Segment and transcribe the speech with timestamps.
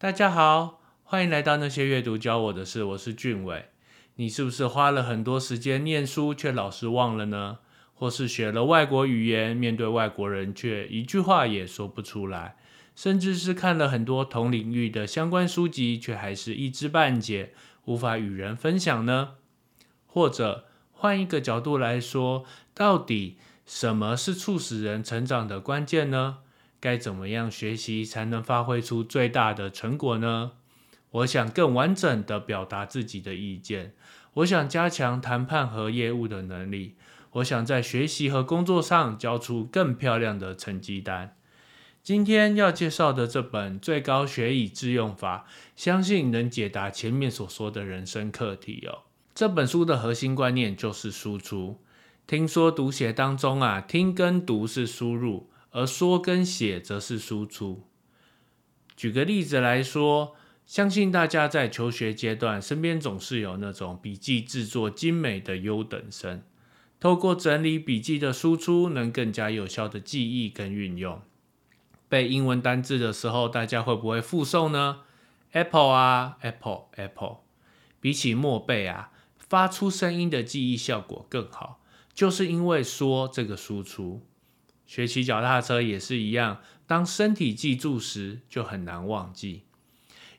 [0.00, 3.66] 大家好，欢迎来到那些阅读教我的事，我是俊伟。
[4.14, 7.58] 你是不是花了很多时间念书，却老是忘了呢？
[7.92, 12.56] 或是学了外国语言，面对外国人却一句话也说不出来？
[12.96, 17.52] 甚至是看了很多同领域的相关书籍，却还是一知半解，
[17.84, 19.34] 无法与人分享呢？
[20.06, 23.36] 或者换一个角度来说，到底
[23.66, 26.38] 什么是促使人成长的关键呢？
[26.80, 30.52] 该怎么样学习才能发挥出最大的成果呢？
[31.10, 33.92] 我想更完整的表达自己的意见。
[34.34, 36.94] 我想加强谈判和业务的能力。
[37.32, 41.36] 我想在学习和工作上交出更漂亮的成绩单。
[42.02, 49.02] 今天要介绍的这本《最高学以致用法》，相信能解答前面所说的人生课题哦。
[49.34, 51.80] 这本书的核心观念就是输出。
[52.26, 55.49] 听说读写当中啊，听跟读是输入。
[55.70, 57.86] 而说跟写则是输出。
[58.96, 60.34] 举个例子来说，
[60.66, 66.42] 相信大家在求学阶段，身边总是有那种笔记制作精美的优等生。
[67.00, 71.22] 透过整理笔记的输出，能更加有效的记忆跟运用。
[72.08, 75.00] 背英文单字的时候，大家会不会复诵呢
[75.52, 77.38] ？Apple 啊，Apple，Apple。
[78.00, 81.80] 比起默背啊，发出声音的记忆效果更好，
[82.12, 84.22] 就是因为说这个输出。
[84.90, 89.62] 学骑脚踏车也是一样，当身体记住时，就很难忘记。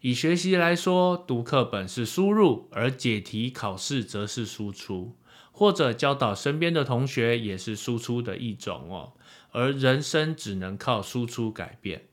[0.02, 5.16] 以学习来说，读课本是输入，而解题考试则是输出，
[5.53, 9.13] 或者教导身边的同学也是输出的一种哦。
[9.52, 12.07] 而人生只能靠输出改变。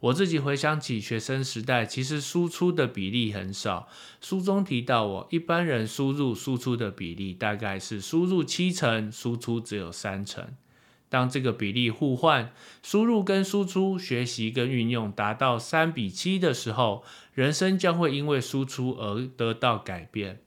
[0.00, 3.86] 我自己回想起学生时代，其实输出的比例很少。
[4.22, 10.54] 书中提到，我一般人输入输出的比例大概是输入七成，输出只有三成。
[11.08, 20.40] 当这个比例互换，输入跟输出、学习跟运用达到三比七的时候，人生将会因为输出而得到改变。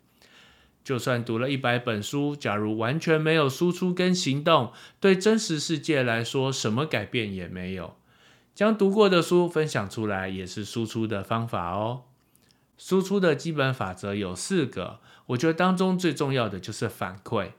[0.84, 7.96] 就算读了一百本书，假如完全没有输出跟行动，对真实世界来说，什么改变也没有。
[8.56, 12.04] 将读过的书分享出来，也是输出的方法哦。
[12.78, 17.52] 输出的基本法则有四个，我觉得当中最重要的就是反馈。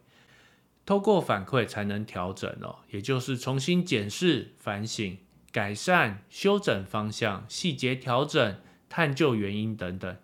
[0.84, 5.18] 透过反馈才能调整哦，也就是重新检视、反省、
[5.52, 8.56] 改善、修整方向、细节调整、
[8.88, 10.16] 探究原因等等。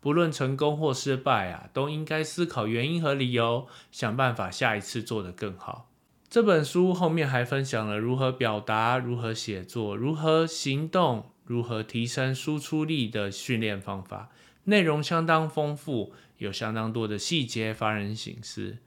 [0.00, 5.90] 不论成功或失败啊，都应该思考原因和理由，想办法下一次做得更好。
[6.28, 14.30] 这本书后面还分享了如何表达、如何写作、如何行动、如何提升输出力的训练方法，
[14.64, 18.78] 内容相当丰富，有相当多的细节发人省思。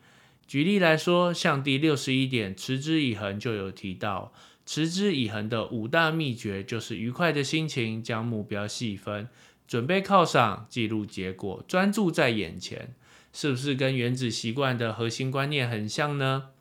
[0.47, 4.31] 举例来说，像第六十一点“持之以恒”就有提到，
[4.65, 9.27] 持之以恒的五大秘诀就是愉快的心情，将目标细分，
[9.67, 12.95] 准备犒赏，记录结果，专注在眼前，
[13.33, 16.51] 是不是跟原子习惯的核心观念很像呢？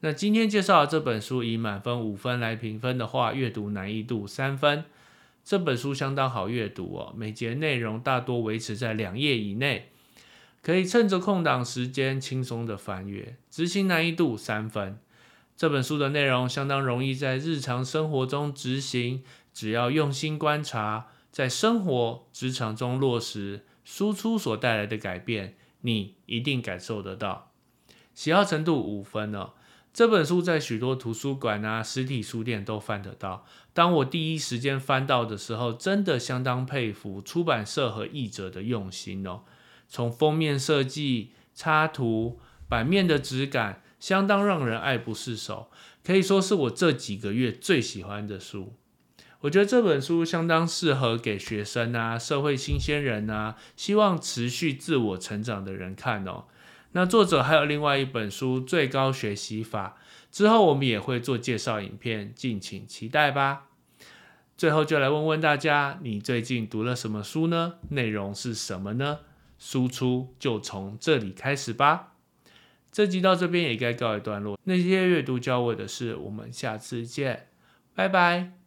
[0.00, 4.84] 那今天介绍的这本书以满分五分来评分的话，阅读难易度三分。
[5.44, 9.90] 这本书相当好阅读哦，每节内容大多维持在两页以内。
[10.62, 14.98] 可以趁着空档时间轻松的翻阅，执行难易度三分。
[15.56, 19.22] 这本书的内容相当容易在日常生活中执行，
[19.52, 27.52] 只要用心观察，在生活、职场中落实，输出所带来的改变，你一定感受得到。
[28.14, 29.52] 喜好程度五分哦。
[29.92, 33.44] 这本书在许多图书馆啊、实体书店都翻得到。
[33.74, 39.42] 当我第一时间翻到的时候，真的相当佩服出版社和译者的用心哦。
[39.90, 45.70] 从封面设计、插图、版面的质感，相当让人爱不释手，
[46.02, 48.72] 可以说是我这几个月最喜欢的书。
[49.40, 56.44] 我觉得这本书相当适合给学生啊、社会新鲜人啊、希望持续自我成长的人看哦。
[56.92, 59.96] 那作者还有另外一本书《最高学习法》，
[60.36, 63.66] 之后我们也会做介绍影片，敬请期待吧。
[64.58, 67.74] 最后就来问问大家，你最近读了什么书呢？
[67.88, 69.20] 内容是什么呢？
[69.60, 72.14] 输出就从这里开始吧。
[72.90, 74.58] 这集到这边也该告一段落。
[74.64, 77.46] 那些阅读教我的事，我们下次见，
[77.94, 78.59] 拜拜。